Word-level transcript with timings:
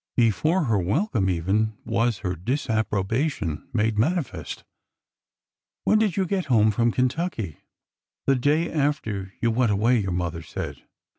Before 0.17 0.63
her 0.63 0.79
welcome, 0.79 1.29
even, 1.29 1.77
was 1.85 2.17
her 2.25 2.35
disapprobation 2.35 3.69
made 3.71 3.99
manifest. 3.99 4.63
''When 5.87 5.99
did 5.99 6.17
you 6.17 6.25
get 6.25 6.45
home 6.45 6.71
from 6.71 6.91
Kentucky?"" 6.91 7.59
The 8.25 8.33
day 8.35 8.71
after 8.73 9.31
you 9.41 9.51
went 9.51 9.71
away, 9.71 9.99
your 9.99 10.11
mother 10.11 10.41
said." 10.41 10.81